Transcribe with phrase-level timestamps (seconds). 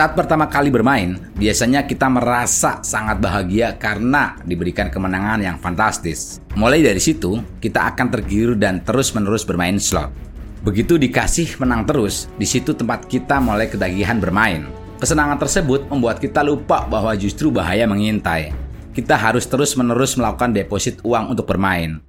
[0.00, 6.40] Saat pertama kali bermain, biasanya kita merasa sangat bahagia karena diberikan kemenangan yang fantastis.
[6.56, 10.08] Mulai dari situ, kita akan tergiur dan terus-menerus bermain slot.
[10.64, 14.72] Begitu dikasih menang terus, di situ tempat kita mulai kedagihan bermain.
[15.04, 18.56] Kesenangan tersebut membuat kita lupa bahwa justru bahaya mengintai.
[18.96, 22.00] Kita harus terus-menerus melakukan deposit uang untuk bermain.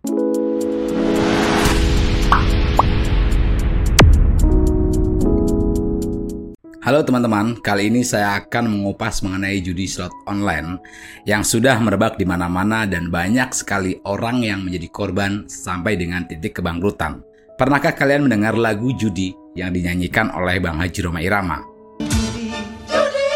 [6.92, 10.76] Halo teman-teman, kali ini saya akan mengupas mengenai judi slot online
[11.24, 16.60] yang sudah merebak di mana-mana dan banyak sekali orang yang menjadi korban sampai dengan titik
[16.60, 17.24] kebangkrutan.
[17.56, 21.64] Pernahkah kalian mendengar lagu judi yang dinyanyikan oleh Bang Haji Roma Irama?
[22.04, 23.32] Judi, judi,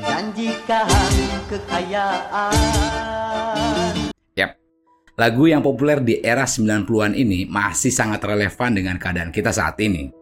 [0.00, 0.88] menjanjikan
[1.44, 2.56] kekayaan.
[4.32, 4.56] Yap,
[5.20, 10.19] lagu yang populer di era 90-an ini masih sangat relevan dengan keadaan kita saat ini.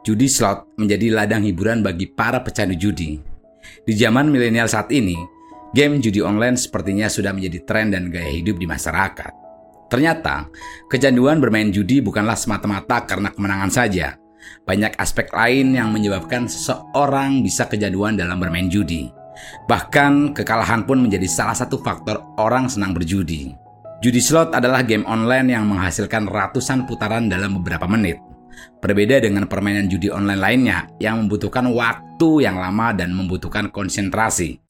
[0.00, 3.20] Judi slot menjadi ladang hiburan bagi para pecandu judi.
[3.84, 5.12] Di zaman milenial saat ini,
[5.76, 9.32] game judi online sepertinya sudah menjadi tren dan gaya hidup di masyarakat.
[9.92, 10.48] Ternyata,
[10.88, 14.16] kecanduan bermain judi bukanlah semata-mata karena kemenangan saja.
[14.64, 19.12] Banyak aspek lain yang menyebabkan seseorang bisa kecanduan dalam bermain judi.
[19.68, 23.52] Bahkan, kekalahan pun menjadi salah satu faktor orang senang berjudi.
[24.00, 28.29] Judi slot adalah game online yang menghasilkan ratusan putaran dalam beberapa menit.
[28.80, 34.60] Berbeda dengan permainan judi online lainnya yang membutuhkan waktu yang lama dan membutuhkan konsentrasi.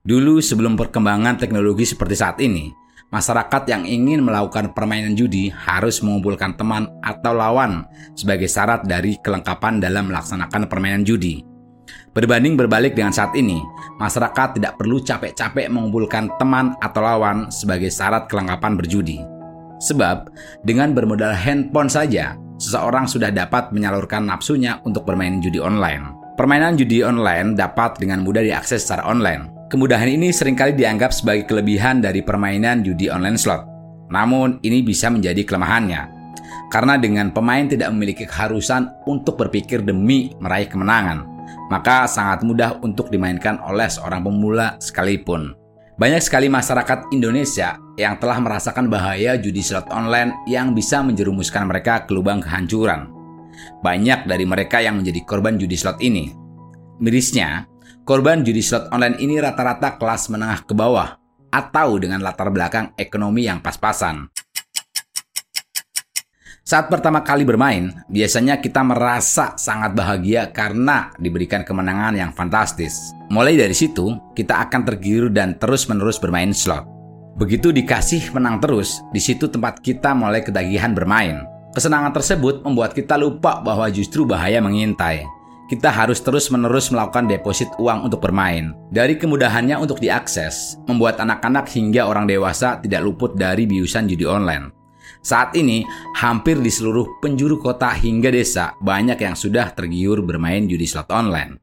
[0.00, 2.72] Dulu sebelum perkembangan teknologi seperti saat ini,
[3.12, 7.84] masyarakat yang ingin melakukan permainan judi harus mengumpulkan teman atau lawan
[8.16, 11.44] sebagai syarat dari kelengkapan dalam melaksanakan permainan judi.
[12.10, 13.62] Berbanding berbalik dengan saat ini,
[14.02, 19.29] masyarakat tidak perlu capek-capek mengumpulkan teman atau lawan sebagai syarat kelengkapan berjudi.
[19.80, 20.28] Sebab,
[20.60, 26.12] dengan bermodal handphone saja, seseorang sudah dapat menyalurkan nafsunya untuk bermain judi online.
[26.36, 29.68] Permainan judi online dapat dengan mudah diakses secara online.
[29.72, 33.64] Kemudahan ini sering kali dianggap sebagai kelebihan dari permainan judi online slot.
[34.12, 36.20] Namun, ini bisa menjadi kelemahannya.
[36.70, 41.26] Karena dengan pemain tidak memiliki keharusan untuk berpikir demi meraih kemenangan,
[41.70, 45.59] maka sangat mudah untuk dimainkan oleh seorang pemula sekalipun.
[46.00, 52.08] Banyak sekali masyarakat Indonesia yang telah merasakan bahaya judi slot online yang bisa menjerumuskan mereka
[52.08, 53.12] ke lubang kehancuran.
[53.84, 56.32] Banyak dari mereka yang menjadi korban judi slot ini.
[57.04, 57.68] Mirisnya,
[58.08, 61.20] korban judi slot online ini rata-rata kelas menengah ke bawah
[61.52, 64.32] atau dengan latar belakang ekonomi yang pas-pasan.
[66.60, 73.16] Saat pertama kali bermain, biasanya kita merasa sangat bahagia karena diberikan kemenangan yang fantastis.
[73.32, 76.84] Mulai dari situ, kita akan tergiur dan terus-menerus bermain slot.
[77.40, 81.48] Begitu dikasih menang terus, di situ tempat kita mulai kedagihan bermain.
[81.72, 85.24] Kesenangan tersebut membuat kita lupa bahwa justru bahaya mengintai.
[85.70, 88.74] Kita harus terus-menerus melakukan deposit uang untuk bermain.
[88.90, 94.79] Dari kemudahannya untuk diakses, membuat anak-anak hingga orang dewasa tidak luput dari biusan judi online.
[95.20, 95.84] Saat ini,
[96.16, 101.60] hampir di seluruh penjuru kota hingga desa, banyak yang sudah tergiur bermain judi slot online.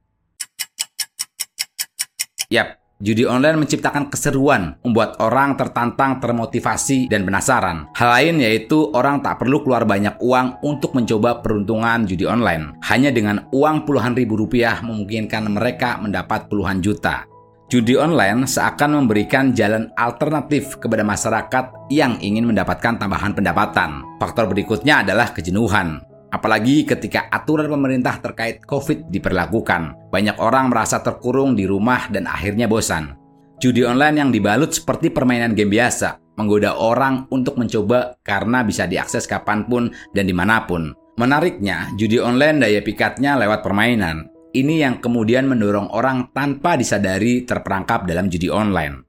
[2.53, 7.89] Yap, judi online menciptakan keseruan, membuat orang tertantang, termotivasi, dan penasaran.
[7.97, 12.77] Hal lain yaitu orang tak perlu keluar banyak uang untuk mencoba peruntungan judi online.
[12.85, 17.25] Hanya dengan uang puluhan ribu rupiah memungkinkan mereka mendapat puluhan juta.
[17.67, 24.07] Judi online seakan memberikan jalan alternatif kepada masyarakat yang ingin mendapatkan tambahan pendapatan.
[24.23, 25.99] Faktor berikutnya adalah kejenuhan.
[26.31, 32.71] Apalagi ketika aturan pemerintah terkait COVID diperlakukan, banyak orang merasa terkurung di rumah dan akhirnya
[32.71, 33.19] bosan.
[33.59, 39.27] Judi online yang dibalut seperti permainan game biasa, menggoda orang untuk mencoba karena bisa diakses
[39.27, 40.95] kapan pun dan di mana pun.
[41.19, 48.09] Menariknya, judi online daya pikatnya lewat permainan, ini yang kemudian mendorong orang tanpa disadari terperangkap
[48.09, 49.07] dalam judi online.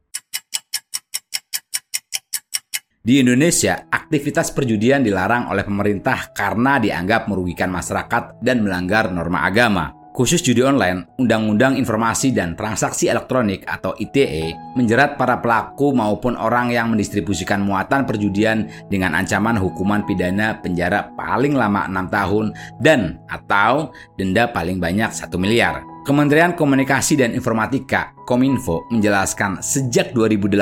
[3.08, 9.97] Di Indonesia, aktivitas perjudian dilarang oleh pemerintah karena dianggap merugikan masyarakat dan melanggar norma agama.
[10.18, 16.74] Khusus judi online, Undang-Undang Informasi dan Transaksi Elektronik atau ITE menjerat para pelaku maupun orang
[16.74, 22.46] yang mendistribusikan muatan perjudian dengan ancaman hukuman pidana penjara paling lama 6 tahun
[22.82, 25.86] dan atau denda paling banyak 1 miliar.
[26.02, 30.60] Kementerian Komunikasi dan Informatika Kominfo menjelaskan sejak 2018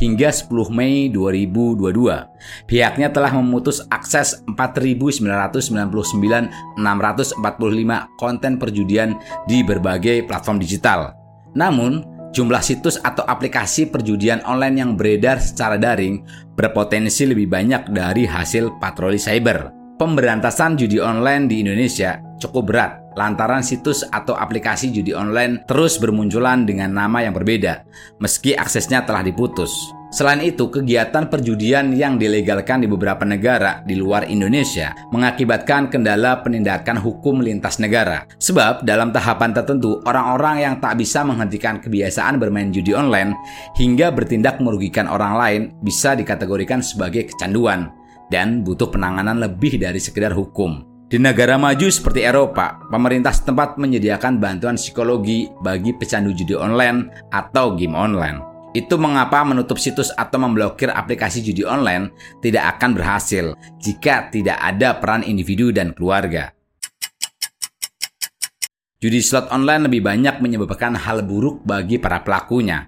[0.00, 1.84] hingga 10 Mei 2022,
[2.64, 6.80] pihaknya telah memutus akses 4.999.645
[8.16, 11.12] konten perjudian di berbagai platform digital.
[11.52, 12.00] Namun,
[12.32, 16.24] jumlah situs atau aplikasi perjudian online yang beredar secara daring
[16.56, 19.76] berpotensi lebih banyak dari hasil patroli cyber.
[20.00, 26.62] Pemberantasan judi online di Indonesia cukup berat lantaran situs atau aplikasi judi online terus bermunculan
[26.62, 27.82] dengan nama yang berbeda,
[28.22, 29.98] meski aksesnya telah diputus.
[30.08, 36.96] Selain itu, kegiatan perjudian yang dilegalkan di beberapa negara di luar Indonesia mengakibatkan kendala penindakan
[36.96, 38.24] hukum lintas negara.
[38.40, 43.36] Sebab dalam tahapan tertentu, orang-orang yang tak bisa menghentikan kebiasaan bermain judi online
[43.76, 47.92] hingga bertindak merugikan orang lain bisa dikategorikan sebagai kecanduan
[48.32, 50.87] dan butuh penanganan lebih dari sekedar hukum.
[51.08, 57.72] Di negara maju seperti Eropa, pemerintah setempat menyediakan bantuan psikologi bagi pecandu judi online atau
[57.72, 58.44] game online.
[58.76, 62.12] Itu mengapa menutup situs atau memblokir aplikasi judi online
[62.44, 66.52] tidak akan berhasil jika tidak ada peran individu dan keluarga.
[69.00, 72.84] Judi slot online lebih banyak menyebabkan hal buruk bagi para pelakunya.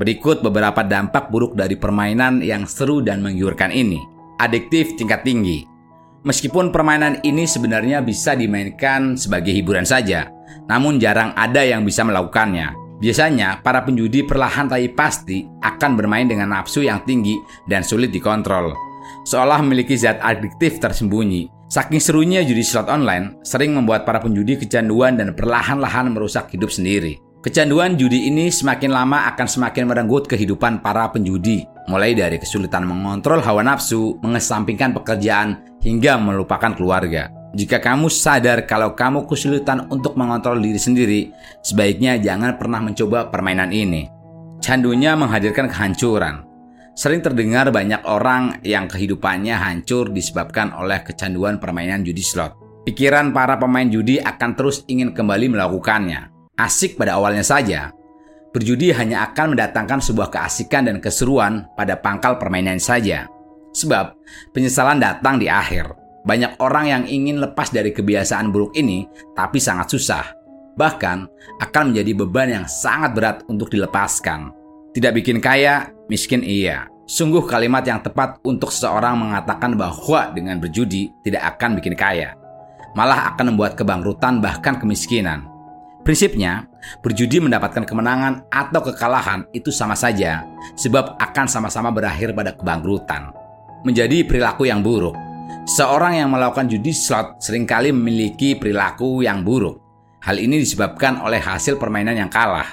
[0.00, 4.00] Berikut beberapa dampak buruk dari permainan yang seru dan menggiurkan ini.
[4.40, 5.77] Adiktif tingkat tinggi.
[6.26, 10.34] Meskipun permainan ini sebenarnya bisa dimainkan sebagai hiburan saja,
[10.66, 12.74] namun jarang ada yang bisa melakukannya.
[12.98, 17.38] Biasanya, para penjudi perlahan tapi pasti akan bermain dengan nafsu yang tinggi
[17.70, 18.74] dan sulit dikontrol.
[19.22, 21.46] Seolah memiliki zat adiktif tersembunyi.
[21.68, 27.20] Saking serunya judi slot online, sering membuat para penjudi kecanduan dan perlahan-lahan merusak hidup sendiri.
[27.38, 33.38] Kecanduan judi ini semakin lama akan semakin merenggut kehidupan para penjudi, mulai dari kesulitan mengontrol
[33.38, 37.32] hawa nafsu, mengesampingkan pekerjaan, hingga melupakan keluarga.
[37.56, 41.20] Jika kamu sadar kalau kamu kesulitan untuk mengontrol diri sendiri,
[41.64, 44.04] sebaiknya jangan pernah mencoba permainan ini.
[44.60, 46.44] Candunya menghadirkan kehancuran.
[46.92, 52.52] Sering terdengar banyak orang yang kehidupannya hancur disebabkan oleh kecanduan permainan judi slot.
[52.84, 56.28] Pikiran para pemain judi akan terus ingin kembali melakukannya.
[56.58, 57.94] Asik pada awalnya saja,
[58.50, 63.30] berjudi hanya akan mendatangkan sebuah keasikan dan keseruan pada pangkal permainan saja.
[63.78, 64.18] Sebab
[64.50, 65.94] penyesalan datang di akhir.
[66.26, 69.06] Banyak orang yang ingin lepas dari kebiasaan buruk ini,
[69.38, 70.24] tapi sangat susah.
[70.74, 71.18] Bahkan
[71.62, 74.50] akan menjadi beban yang sangat berat untuk dilepaskan.
[74.92, 76.90] Tidak bikin kaya, miskin iya.
[77.08, 82.36] Sungguh kalimat yang tepat untuk seseorang mengatakan bahwa dengan berjudi tidak akan bikin kaya.
[82.92, 85.48] Malah akan membuat kebangkrutan bahkan kemiskinan.
[86.04, 86.68] Prinsipnya,
[87.00, 90.44] berjudi mendapatkan kemenangan atau kekalahan itu sama saja,
[90.76, 93.37] sebab akan sama-sama berakhir pada kebangkrutan.
[93.86, 95.14] Menjadi perilaku yang buruk.
[95.68, 99.78] Seorang yang melakukan judi slot sering kali memiliki perilaku yang buruk.
[100.24, 102.72] Hal ini disebabkan oleh hasil permainan yang kalah.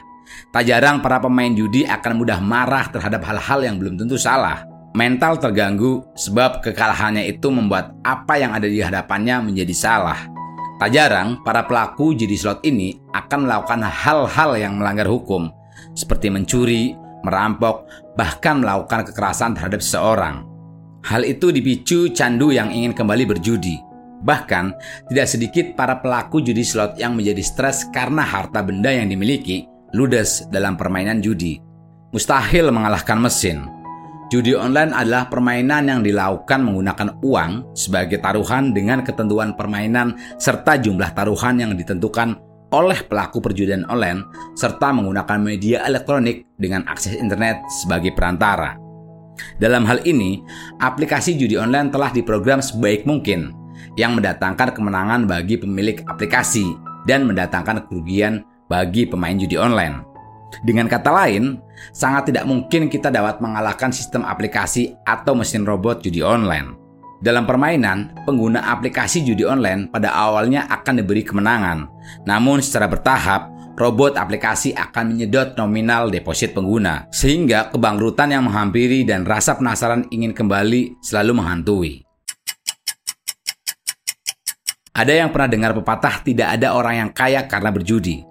[0.50, 4.66] Tak jarang para pemain judi akan mudah marah terhadap hal-hal yang belum tentu salah.
[4.96, 10.32] Mental terganggu sebab kekalahannya itu membuat apa yang ada di hadapannya menjadi salah.
[10.80, 15.52] Tak jarang para pelaku judi slot ini akan melakukan hal-hal yang melanggar hukum,
[15.92, 16.96] seperti mencuri,
[17.28, 20.55] merampok, bahkan melakukan kekerasan terhadap seseorang.
[21.06, 23.78] Hal itu dipicu candu yang ingin kembali berjudi.
[24.26, 24.66] Bahkan,
[25.14, 30.50] tidak sedikit para pelaku judi slot yang menjadi stres karena harta benda yang dimiliki ludes
[30.50, 31.62] dalam permainan judi.
[32.10, 33.70] Mustahil mengalahkan mesin.
[34.34, 41.14] Judi online adalah permainan yang dilakukan menggunakan uang sebagai taruhan dengan ketentuan permainan serta jumlah
[41.14, 42.34] taruhan yang ditentukan
[42.74, 44.26] oleh pelaku perjudian online
[44.58, 48.85] serta menggunakan media elektronik dengan akses internet sebagai perantara.
[49.60, 50.44] Dalam hal ini,
[50.80, 53.52] aplikasi judi online telah diprogram sebaik mungkin
[54.00, 56.76] yang mendatangkan kemenangan bagi pemilik aplikasi
[57.08, 60.04] dan mendatangkan kerugian bagi pemain judi online.
[60.64, 61.60] Dengan kata lain,
[61.92, 66.80] sangat tidak mungkin kita dapat mengalahkan sistem aplikasi atau mesin robot judi online.
[67.24, 71.88] Dalam permainan, pengguna aplikasi judi online pada awalnya akan diberi kemenangan,
[72.28, 79.28] namun secara bertahap robot aplikasi akan menyedot nominal deposit pengguna, sehingga kebangkrutan yang menghampiri dan
[79.28, 81.94] rasa penasaran ingin kembali selalu menghantui.
[84.96, 88.24] Ada yang pernah dengar pepatah tidak ada orang yang kaya karena berjudi.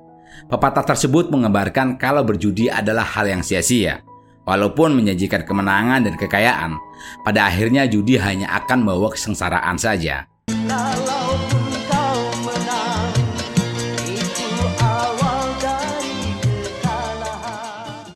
[0.48, 4.00] Pepatah tersebut mengembarkan kalau berjudi adalah hal yang sia-sia.
[4.48, 6.76] Walaupun menyajikan kemenangan dan kekayaan,
[7.24, 10.28] pada akhirnya judi hanya akan membawa kesengsaraan saja.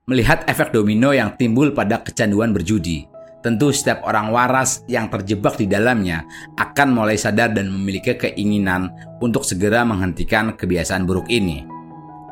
[0.08, 3.04] Melihat efek domino yang timbul pada kecanduan berjudi,
[3.44, 6.24] tentu setiap orang waras yang terjebak di dalamnya
[6.56, 8.88] akan mulai sadar dan memiliki keinginan
[9.20, 11.68] untuk segera menghentikan kebiasaan buruk ini.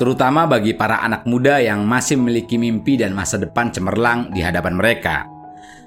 [0.01, 4.73] Terutama bagi para anak muda yang masih memiliki mimpi dan masa depan cemerlang di hadapan
[4.73, 5.29] mereka.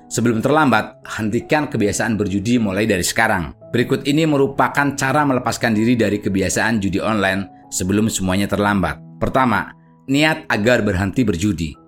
[0.09, 3.53] Sebelum terlambat, hentikan kebiasaan berjudi mulai dari sekarang.
[3.73, 8.97] Berikut ini merupakan cara melepaskan diri dari kebiasaan judi online sebelum semuanya terlambat.
[9.21, 9.69] Pertama,
[10.09, 11.78] niat agar berhenti berjudi.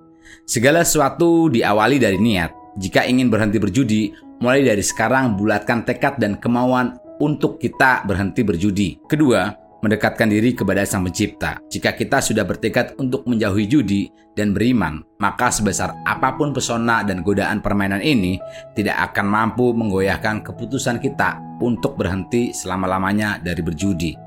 [0.52, 2.76] Segala sesuatu diawali dari niat.
[2.76, 4.12] Jika ingin berhenti berjudi,
[4.44, 9.00] mulai dari sekarang bulatkan tekad dan kemauan untuk kita berhenti berjudi.
[9.08, 9.48] Kedua,
[9.80, 11.56] mendekatkan diri kepada Sang Pencipta.
[11.72, 17.24] Jika kita sudah bertekad untuk menjauhi judi dan beriman, maka sebesar apa pun pesona dan
[17.24, 18.36] godaan permainan ini
[18.76, 24.20] tidak akan mampu menggoyahkan keputusan kita untuk berhenti selama-lamanya dari berjudi.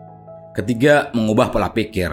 [0.56, 2.08] Ketiga, mengubah pola pikir.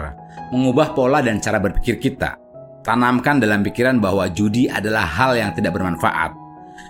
[0.52, 2.41] Mengubah pola dan cara berpikir kita.
[2.82, 6.34] Tanamkan dalam pikiran bahwa judi adalah hal yang tidak bermanfaat.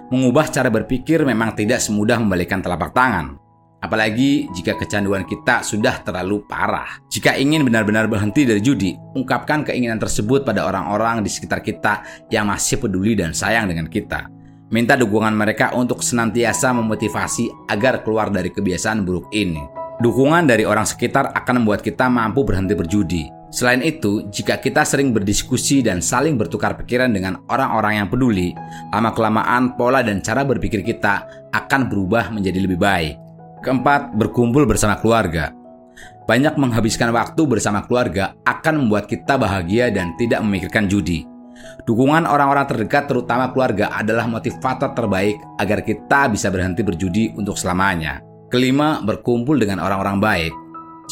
[0.09, 3.37] Mengubah cara berpikir memang tidak semudah membalikkan telapak tangan.
[3.83, 7.03] Apalagi jika kecanduan kita sudah terlalu parah.
[7.13, 12.01] Jika ingin benar-benar berhenti dari judi, ungkapkan keinginan tersebut pada orang-orang di sekitar kita
[12.33, 14.31] yang masih peduli dan sayang dengan kita.
[14.73, 19.61] Minta dukungan mereka untuk senantiasa memotivasi agar keluar dari kebiasaan buruk ini.
[20.01, 23.42] Dukungan dari orang sekitar akan membuat kita mampu berhenti berjudi.
[23.53, 28.57] Selain itu, jika kita sering berdiskusi dan saling bertukar pikiran dengan orang-orang yang peduli,
[28.97, 33.21] lama-kelamaan pola dan cara berpikir kita akan berubah menjadi lebih baik.
[33.61, 35.53] Keempat, berkumpul bersama keluarga.
[36.25, 41.29] Banyak menghabiskan waktu bersama keluarga akan membuat kita bahagia dan tidak memikirkan judi.
[41.85, 48.25] Dukungan orang-orang terdekat terutama keluarga adalah motivator terbaik agar kita bisa berhenti berjudi untuk selamanya.
[48.49, 50.62] Kelima, berkumpul dengan orang-orang baik.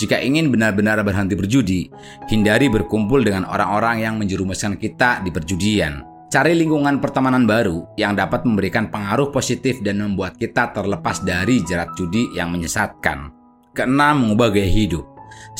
[0.00, 1.92] Jika ingin benar-benar berhenti berjudi,
[2.32, 6.00] hindari berkumpul dengan orang-orang yang menjerumuskan kita di perjudian.
[6.32, 11.92] Cari lingkungan pertemanan baru yang dapat memberikan pengaruh positif dan membuat kita terlepas dari jerat
[12.00, 13.28] judi yang menyesatkan.
[13.76, 15.04] Keenam, mengubah gaya hidup.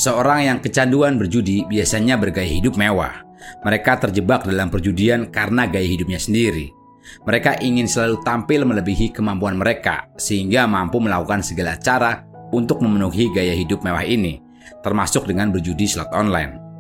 [0.00, 3.20] Seorang yang kecanduan berjudi biasanya bergaya hidup mewah.
[3.60, 6.72] Mereka terjebak dalam perjudian karena gaya hidupnya sendiri.
[7.28, 13.54] Mereka ingin selalu tampil melebihi kemampuan mereka, sehingga mampu melakukan segala cara untuk memenuhi gaya
[13.54, 14.42] hidup mewah ini,
[14.82, 16.70] termasuk dengan berjudi slot online.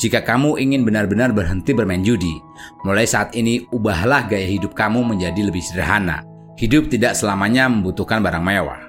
[0.00, 2.40] Jika kamu ingin benar-benar berhenti bermain judi,
[2.84, 6.24] mulai saat ini ubahlah gaya hidup kamu menjadi lebih sederhana.
[6.56, 8.80] Hidup tidak selamanya membutuhkan barang mewah.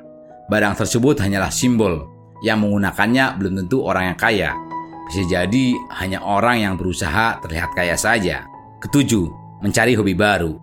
[0.52, 2.08] Barang tersebut hanyalah simbol,
[2.44, 4.52] yang menggunakannya belum tentu orang yang kaya.
[5.08, 8.44] Bisa jadi hanya orang yang berusaha terlihat kaya saja.
[8.80, 9.28] Ketujuh,
[9.64, 10.56] mencari hobi baru.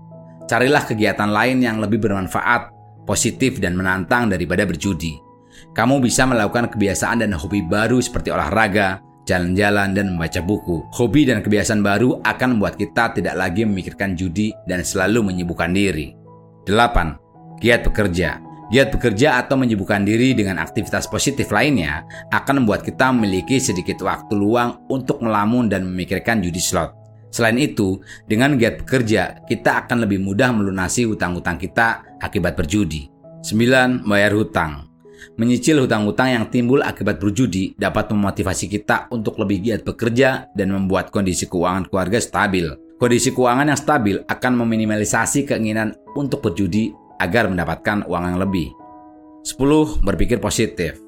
[0.49, 2.73] Carilah kegiatan lain yang lebih bermanfaat,
[3.05, 5.28] positif, dan menantang daripada berjudi.
[5.73, 10.89] Kamu bisa melakukan kebiasaan dan hobi baru seperti olahraga, jalan-jalan, dan membaca buku.
[10.97, 16.17] Hobi dan kebiasaan baru akan membuat kita tidak lagi memikirkan judi dan selalu menyibukkan diri.
[16.65, 17.61] 8.
[17.61, 18.41] Giat bekerja.
[18.69, 24.37] Giat bekerja atau menyibukkan diri dengan aktivitas positif lainnya akan membuat kita memiliki sedikit waktu
[24.37, 26.93] luang untuk melamun dan memikirkan judi slot.
[27.29, 33.09] Selain itu, dengan giat bekerja, kita akan lebih mudah melunasi hutang-hutang kita akibat berjudi.
[33.45, 34.05] 9.
[34.05, 34.88] Bayar hutang.
[35.39, 41.11] Menyicil hutang-hutang yang timbul akibat berjudi dapat memotivasi kita untuk lebih giat bekerja dan membuat
[41.11, 42.71] kondisi keuangan keluarga stabil.
[42.99, 46.91] Kondisi keuangan yang stabil akan meminimalisasi keinginan untuk berjudi
[47.23, 48.75] agar mendapatkan uang yang lebih.
[49.47, 50.03] 10.
[50.03, 50.99] Berpikir positif.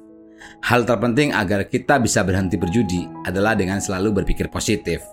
[0.65, 5.03] Hal terpenting agar kita bisa berhenti berjudi adalah dengan selalu berpikir positif.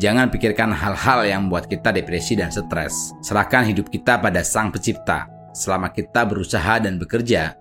[0.00, 3.12] Jangan pikirkan hal-hal yang membuat kita depresi dan stres.
[3.20, 5.28] Serahkan hidup kita pada Sang Pencipta.
[5.52, 7.52] Selama kita berusaha dan bekerja,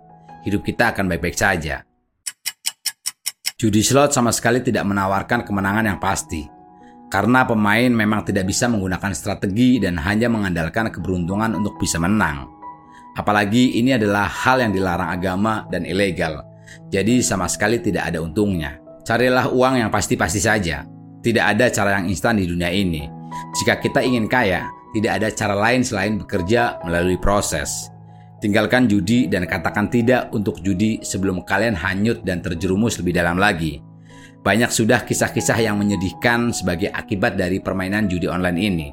[0.45, 1.86] hidup kita akan baik-baik saja.
[3.62, 6.50] Judi slot sama sekali tidak menawarkan kemenangan yang pasti,
[7.13, 12.50] karena pemain memang tidak bisa menggunakan strategi dan hanya mengandalkan keberuntungan untuk bisa menang.
[13.13, 16.41] Apalagi ini adalah hal yang dilarang agama dan ilegal,
[16.89, 18.81] jadi sama sekali tidak ada untungnya.
[19.05, 20.86] Carilah uang yang pasti-pasti saja.
[21.21, 23.05] Tidak ada cara yang instan di dunia ini.
[23.62, 27.93] Jika kita ingin kaya, tidak ada cara lain selain bekerja melalui proses.
[28.41, 33.77] Tinggalkan judi dan katakan tidak untuk judi sebelum kalian hanyut dan terjerumus lebih dalam lagi.
[34.41, 38.88] Banyak sudah kisah-kisah yang menyedihkan sebagai akibat dari permainan judi online ini.